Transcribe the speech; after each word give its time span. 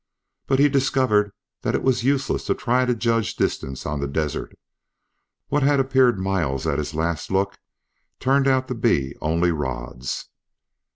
But 0.47 0.57
he 0.57 0.67
discovered 0.67 1.31
that 1.61 1.75
it 1.75 1.83
was 1.83 2.03
useless 2.03 2.43
to 2.45 2.55
try 2.55 2.85
to 2.85 2.95
judge 2.95 3.35
distance 3.35 3.85
on 3.85 3.99
the 3.99 4.07
desert. 4.07 4.57
What 5.49 5.61
had 5.61 5.79
appeared 5.79 6.17
miles 6.17 6.65
at 6.65 6.79
his 6.79 6.95
last 6.95 7.29
look 7.29 7.59
turned 8.19 8.47
out 8.47 8.67
to 8.69 8.73
be 8.73 9.15
only 9.21 9.51
rods. 9.51 10.29